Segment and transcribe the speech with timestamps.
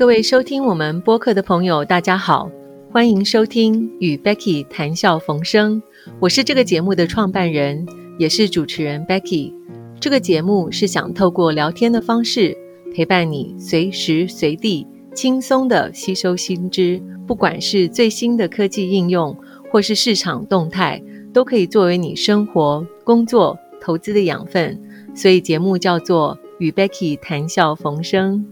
[0.00, 2.50] 各位收听我们播客的朋友，大家好，
[2.90, 5.82] 欢迎收听与 Becky 谈笑逢生。
[6.18, 7.86] 我是这个节目的创办人，
[8.18, 9.52] 也是主持人 Becky。
[10.00, 12.56] 这个节目是想透过聊天的方式，
[12.94, 19.36] 陪伴你随时随地轻松的吸收新知，不管是最新的科技应用，
[19.70, 24.80] 或是市场动态，都可以作为你生活、工作、投资的养分。
[25.14, 28.46] 所以节目叫做与 Becky 谈笑逢生。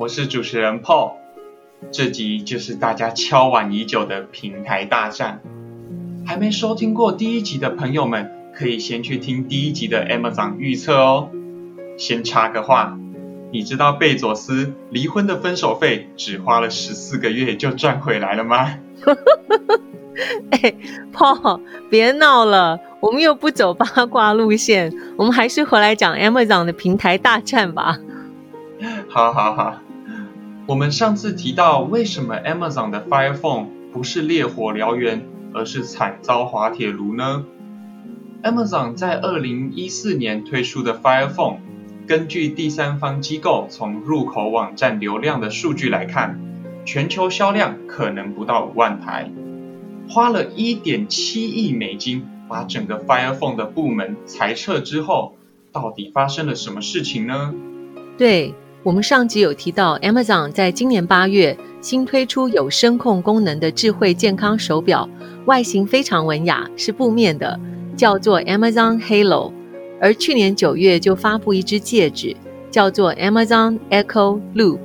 [0.00, 1.12] 我是主持人 Paul，
[1.92, 5.42] 这集就是大家敲碗已久的平台大战。
[6.24, 11.28] 还没收听过第一集的朋友们，可以先去听第一集的 Amazon 预测哦。
[11.98, 12.98] 先插个话，
[13.52, 18.78] 你知道贝佐斯离婚的分手费只花了十四个月就赚回来了吗？
[20.50, 20.74] 哎
[21.12, 27.98] ，Paul，别闹了，我们又不走八卦路线，我们还是回来讲 Amazon 的平台大战吧。
[29.10, 29.78] 好好好。
[30.70, 37.44] 我们上次提到，为什么 Amazon 的 Fire Phone 不是烈火燎原，而是惨遭滑铁卢呢
[38.44, 41.56] ？Amazon 在二零一四年推出的 Fire Phone，
[42.06, 46.38] 根据第三方机构从入口网站流量的数据来看，
[46.84, 49.28] 全球销量可能不到五万台，
[50.08, 55.34] 花了一点七亿美金把整个 Fire Phone 的部门裁撤之后，
[55.72, 57.52] 到底发生了什么事情呢？
[58.16, 58.54] 对。
[58.82, 65.06] 我们上集有提到，Amazon 在今年八月新推出有声控功能的智慧健康手表，
[65.44, 67.60] 外形非常文雅，是布面的，
[67.94, 69.52] 叫做 Amazon Halo。
[70.00, 72.34] 而去年九月就发布一只戒指，
[72.70, 74.78] 叫做 Amazon Echo Loop。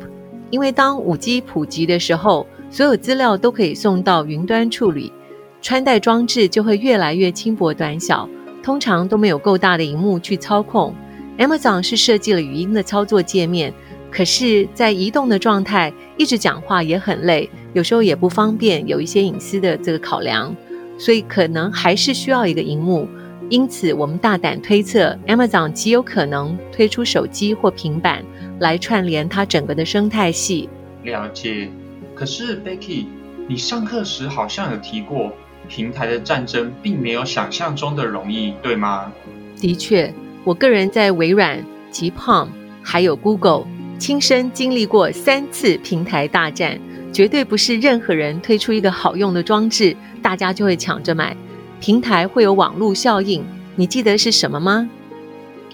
[0.49, 5.13] 因为当五 G 普及的时候，所有资料都可以送到云端处理，
[5.61, 8.27] 穿戴装置就会越来越轻薄短小，
[8.61, 10.93] 通常都没有够大的荧幕去操控。
[11.37, 13.73] Amazon 是设计了语音的操作界面。
[14.11, 20.55] 可是，在移动的状态，一直讲话也很累，有时候也不方便，有一些隐私的这个考量，
[20.97, 23.07] 所以可能还是需要一个荧幕。
[23.49, 28.23] 因此，我们大胆推测，Amazon 极有可能推出手机或平板
[28.59, 30.69] 来串联它整个的生态系。
[31.03, 31.69] 了解。
[32.15, 33.05] 可是，Becky，
[33.47, 35.33] 你上课时好像有提过，
[35.67, 39.11] 平台的战争并没有想象中的容易，对吗？
[39.59, 40.13] 的确，
[40.45, 42.47] 我个人在微软、及 Palm
[42.83, 43.65] 还有 Google。
[43.97, 46.79] 亲身经历过三次平台大战，
[47.11, 51.35] 绝对不是任何人推出一个好用的装置，大家就会抢着买。
[51.79, 53.43] 平台会有网络效应，
[53.75, 54.87] 你记得是什么吗？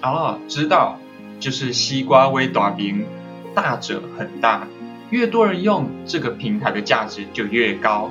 [0.04, 0.98] 哦，知道，
[1.40, 3.04] 就是西瓜微短饼，
[3.54, 4.66] 大者很大，
[5.10, 8.10] 越多人用这个平台的价值就越高。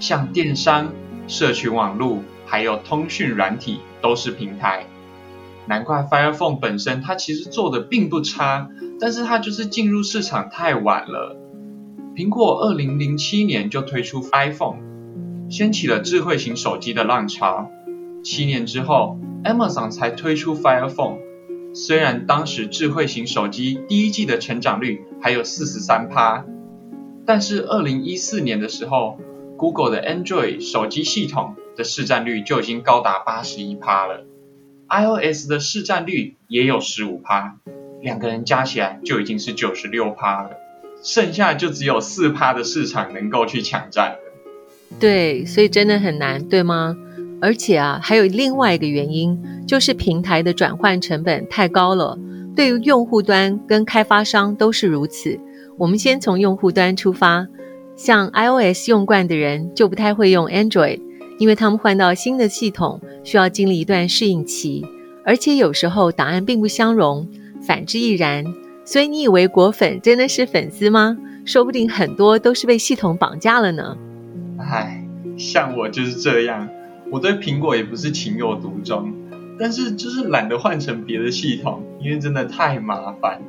[0.00, 0.92] 像电商、
[1.28, 4.84] 社群网络还有通讯软体都是平台。
[5.66, 8.68] 难怪 Fire Phone 本身它其实做的并不差，
[9.00, 11.36] 但是它就是进入市场太晚了。
[12.14, 14.78] 苹果二零零七年就推出 iPhone，
[15.48, 17.70] 掀起了智慧型手机的浪潮。
[18.22, 21.18] 七年之后，Amazon 才推出 Fire Phone。
[21.74, 26.44] 虽然当时智慧型手机第一季的成长率还有四十三趴，
[27.26, 29.18] 但是二零一四年的时候
[29.56, 34.24] ，Google 的 Android 手机系统的市占率就已经高达八十一趴了。
[34.94, 37.56] iOS 的市占率也有十五趴，
[38.00, 40.50] 两个人加起来就已经是九十六趴了，
[41.02, 44.16] 剩下就只有四趴的市场能够去抢占。
[45.00, 46.96] 对，所以真的很难，对吗？
[47.40, 52.16] 而且啊，还有另外一个原因，就是平台的转换成本太高了，
[52.54, 55.40] 对于用户端跟开发商都是如此。
[55.76, 57.48] 我们先从用户端出发，
[57.96, 61.00] 像 iOS 用惯的人就不太会用 Android。
[61.38, 64.86] 因为他们换到新的系统需要经历一段适应期，
[65.24, 67.28] 而且有时候答案并不相容，
[67.66, 68.44] 反之亦然。
[68.84, 71.16] 所以你以为果粉真的是粉丝吗？
[71.44, 73.96] 说不定很多都是被系统绑架了呢。
[74.58, 75.04] 唉，
[75.36, 76.68] 像我就是这样，
[77.10, 79.12] 我对苹果也不是情有独钟，
[79.58, 83.46] 但是就是懒得换成别的系统，因为真的太麻烦了。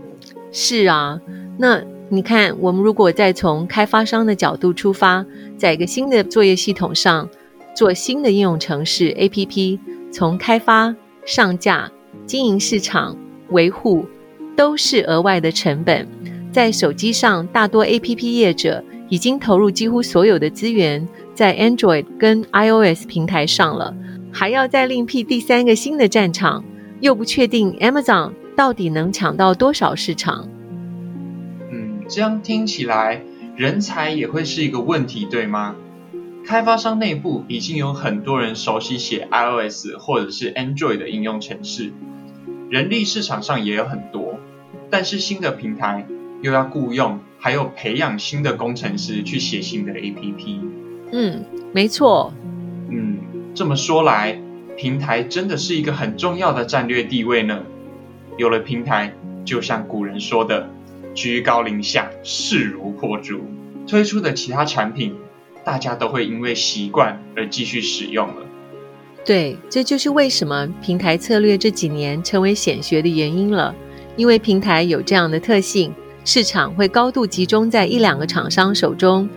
[0.51, 1.21] 是啊，
[1.57, 5.25] 那你看，我们如果再从开发商的角度出发，
[5.57, 7.29] 在一个新的作业系统上。
[7.75, 9.77] 做新的应用程式 APP，
[10.09, 10.95] 从开发、
[11.25, 11.91] 上架、
[12.25, 13.17] 经营市场、
[13.49, 14.05] 维护，
[14.55, 16.07] 都是额外的成本。
[16.51, 23.93] 在手机上，大多 APP 业者已经投入几乎所有的资源在 Android 跟 iOS 平台上了，
[24.31, 26.63] 还要再另辟第三个新的战场，
[27.01, 30.47] 又不确定 Amazon 到底能抢到多少市场。
[31.69, 33.21] 嗯，这样听起来，
[33.57, 35.75] 人才也会是一个问题，对吗？
[36.45, 41.91] 开发商内部已经有很多人熟悉写 iOS 或者是 Android 的应用程式，
[42.69, 44.37] 人力市场上也有很多，
[44.91, 46.05] 但是新的平台
[46.43, 50.59] 又要雇佣，还有培养新的工程师去写新的 APP。
[51.11, 51.43] 嗯，
[51.73, 52.31] 没错。
[52.91, 53.17] 嗯，
[53.55, 54.39] 这么说来，
[54.77, 57.63] 平台真的是一个很重要的战略地位呢。
[58.37, 59.15] 有了平台，
[59.45, 60.69] 就像古人说的
[61.15, 63.41] “居高临下，势如破竹”，
[63.87, 65.15] 推出的其他产品，
[65.65, 68.45] 大家都会因为习惯而继续使用了。
[69.25, 73.75] 对，这就是为什么平台策略这几年成为显学的原因了。
[74.15, 79.27] 因为平台有这样的特性，市场会高度集中在一两个厂商手中，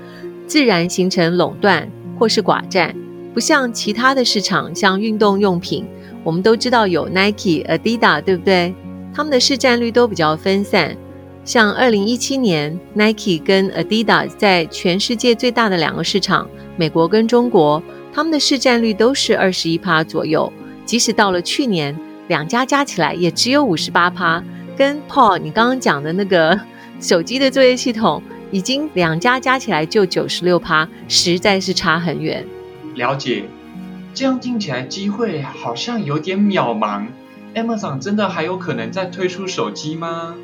[0.47, 2.95] 自然形成垄断或是寡占。
[3.35, 5.87] 不像其他的市场，像运动用品，
[6.23, 8.75] 我们都知道有 Nike、Adidas，对不对？
[9.15, 10.97] 他们的市占率都比较分散。
[11.49, 16.47] 像二零一七年，Nike 跟 Adidas 在全世界最大的两个市场，
[16.77, 17.83] 美国跟中国。
[18.13, 20.53] 他们的市占率都是二十一趴左右，
[20.85, 24.45] 即使到了去年，两家加起来也只有五十八趴，
[24.77, 26.61] 跟 Paul 你刚刚讲的那个
[27.01, 32.45] 手机的作业系统，已经两家加起来就九十六趴，实在是差很远。
[32.95, 33.45] 了解，
[34.13, 37.07] 这样听起来机会好像有点渺茫。
[37.55, 40.35] Amazon 真的还有可能再推出手机吗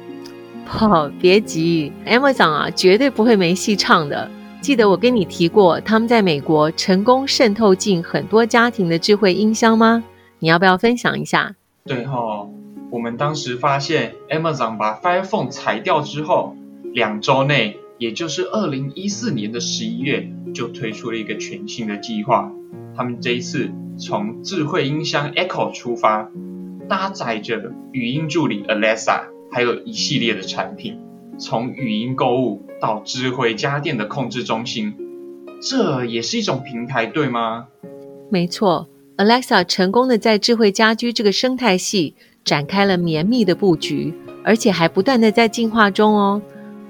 [0.65, 4.31] 好别急，Amazon 啊，绝对不会没戏唱的。
[4.61, 10.03] 记得我跟你提过，他们在美国成功渗透进很多家庭的智慧音箱吗？
[10.39, 11.55] 你要不要分享一下？
[11.85, 12.49] 对哈，
[12.91, 16.57] 我们当时发现 Amazon 把 Fire Phone 裁掉之后，
[16.95, 22.51] 两周内，也就是二零一四年的十一月，就推出了一个全新的计划。
[22.97, 26.31] 他们这一次从智慧音箱 Echo 出发，
[26.89, 30.99] 搭载着语音助理 Alexa，还有一系列的产品。
[31.39, 34.95] 从语音购物到智慧家电的控制中心，
[35.61, 37.67] 这也是一种平台，对吗？
[38.31, 42.15] 没错，Alexa 成功的在智慧家居这个生态系
[42.45, 44.15] 展开了绵密的布局，
[44.45, 46.41] 而且还不断的在进化中哦。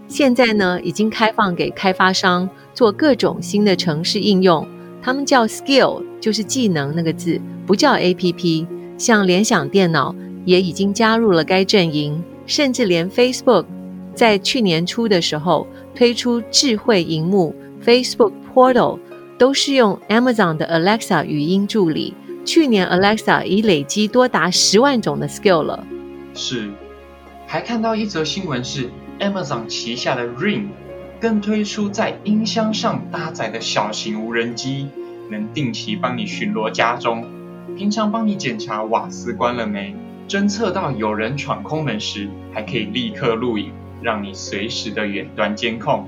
[0.09, 4.67] 现在呢，已经开放给开发商做各种新的城市应用，
[5.01, 8.67] 他们叫 Skill，就是技能那个字，不叫 APP。
[8.99, 10.15] 像联想电脑
[10.45, 13.67] 也已经加入了该阵营，甚至连 Facebook。
[14.15, 17.55] 在去年初的时候推出智慧荧幕
[17.85, 18.99] Facebook Portal，
[19.37, 22.15] 都是用 Amazon 的 Alexa 语音助理。
[22.45, 25.85] 去年 Alexa 已累积多达十万种的 skill 了。
[26.35, 26.71] 是，
[27.47, 30.67] 还看到一则新闻是 Amazon 旗下的 Ring，
[31.21, 34.89] 更推出在音箱上搭载的小型无人机，
[35.31, 37.25] 能定期帮你巡逻家中，
[37.77, 39.97] 平常帮你检查瓦斯关了没，
[40.29, 43.71] 侦测到有人闯空门时，还可以立刻录影。
[44.03, 46.07] 让你随时的远端监控，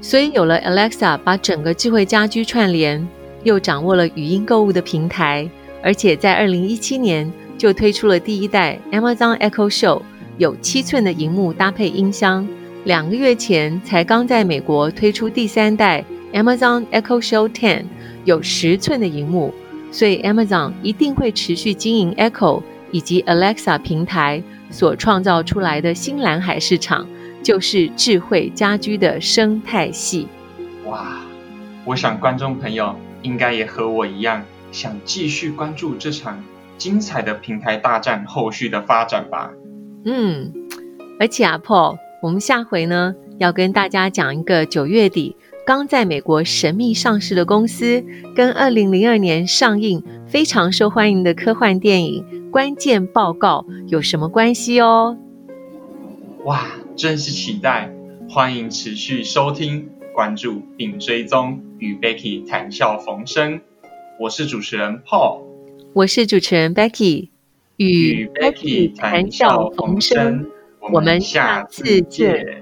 [0.00, 3.04] 所以有了 Alexa，把整个智慧家居串联，
[3.42, 5.50] 又掌握了语音购物的平台，
[5.82, 7.28] 而且在二零一七年
[7.58, 10.02] 就推出了第一代 Amazon Echo Show，
[10.38, 12.46] 有七寸的荧幕搭配音箱。
[12.84, 17.86] 两个月前才刚在美国推出第三代 Amazon Echo Show Ten，
[18.24, 19.52] 有十寸的荧幕。
[19.90, 22.62] 所以 Amazon 一定会持续经营 Echo
[22.92, 24.42] 以及 Alexa 平台。
[24.72, 27.04] 所创造出来的新蓝海市场，
[27.42, 30.28] 就是智慧家居的生态系。
[30.84, 31.18] 哇，
[31.84, 36.40] 我想观众朋友应该也和我一样，想继续关注这场
[36.78, 39.50] 精彩的平台大战后续的发展吧。
[40.04, 40.52] 嗯，
[41.18, 45.34] 而且啊，Paul，我们下回呢要跟大家讲一个九月底
[45.70, 52.50] 刚在美国神秘上市的公司，跟二零零二年上映非常受欢迎的科幻电影。
[52.50, 55.16] 关键报告有什么关系哦？
[56.44, 57.88] 哇，真是期待！
[58.28, 63.60] 欢迎持续收听、关注并追踪与 Becky 谈笑逢生。
[64.18, 65.42] 我是主持人 Paul，
[65.92, 67.28] 我是主持人 Becky，
[67.76, 70.46] 与 Becky 谈笑逢生。
[70.92, 72.59] 我们下次见。